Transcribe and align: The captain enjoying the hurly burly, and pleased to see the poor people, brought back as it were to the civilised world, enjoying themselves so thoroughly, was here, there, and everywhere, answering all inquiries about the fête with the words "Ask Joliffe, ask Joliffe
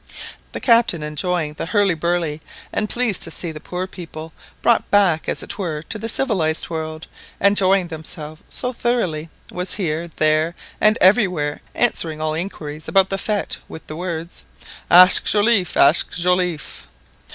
The 0.53 0.59
captain 0.59 1.03
enjoying 1.03 1.53
the 1.53 1.67
hurly 1.67 1.93
burly, 1.93 2.41
and 2.73 2.89
pleased 2.89 3.21
to 3.21 3.29
see 3.29 3.51
the 3.51 3.59
poor 3.59 3.85
people, 3.85 4.33
brought 4.63 4.89
back 4.89 5.29
as 5.29 5.43
it 5.43 5.59
were 5.59 5.83
to 5.89 5.99
the 5.99 6.09
civilised 6.09 6.71
world, 6.71 7.05
enjoying 7.39 7.89
themselves 7.89 8.41
so 8.49 8.73
thoroughly, 8.73 9.29
was 9.51 9.75
here, 9.75 10.07
there, 10.15 10.55
and 10.81 10.97
everywhere, 11.01 11.61
answering 11.75 12.19
all 12.19 12.33
inquiries 12.33 12.87
about 12.87 13.09
the 13.09 13.17
fête 13.17 13.57
with 13.67 13.85
the 13.85 13.95
words 13.95 14.43
"Ask 14.89 15.25
Joliffe, 15.25 15.77
ask 15.77 16.09
Joliffe 16.11 16.87